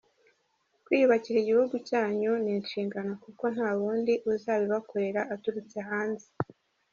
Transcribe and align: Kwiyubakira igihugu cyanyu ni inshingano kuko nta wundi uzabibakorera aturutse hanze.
Kwiyubakira 0.85 1.37
igihugu 1.39 1.75
cyanyu 1.89 2.31
ni 2.43 2.51
inshingano 2.57 3.11
kuko 3.23 3.43
nta 3.55 3.69
wundi 3.79 4.13
uzabibakorera 4.31 5.21
aturutse 5.33 5.77
hanze. 5.89 6.27